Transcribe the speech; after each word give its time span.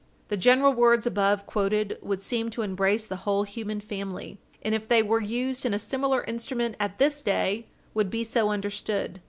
The 0.29 0.35
general 0.35 0.73
words 0.73 1.05
above 1.05 1.45
quoted 1.45 1.99
would 2.01 2.19
seem 2.21 2.49
to 2.49 2.63
embrace 2.63 3.05
the 3.05 3.17
whole 3.17 3.43
human 3.43 3.79
family, 3.79 4.39
and 4.63 4.73
if 4.73 4.87
they 4.87 5.03
were 5.03 5.21
used 5.21 5.63
in 5.63 5.75
a 5.75 5.77
similar 5.77 6.23
instrument 6.23 6.75
at 6.79 6.97
this 6.97 7.21
day 7.21 7.67
would 7.93 8.09
be 8.09 8.23
so 8.23 8.49
understood. 8.49 9.19